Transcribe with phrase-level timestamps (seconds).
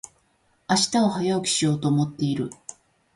[0.67, 2.49] 明日は早起きしようと思っている。